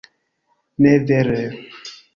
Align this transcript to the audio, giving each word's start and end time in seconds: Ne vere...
Ne 0.87 0.95
vere... 1.13 1.47